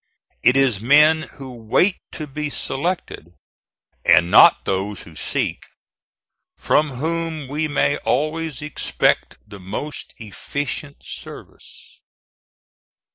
It 0.41 0.57
is 0.57 0.81
men 0.81 1.29
who 1.37 1.51
wait 1.53 1.97
to 2.13 2.25
be 2.25 2.49
selected, 2.49 3.35
and 4.03 4.31
not 4.31 4.65
those 4.65 5.03
who 5.03 5.15
seek, 5.15 5.63
from 6.57 6.89
whom 6.93 7.47
we 7.47 7.67
may 7.67 7.97
always 7.97 8.63
expect 8.63 9.37
the 9.45 9.59
most 9.59 10.15
efficient 10.17 11.03
service. 11.03 12.01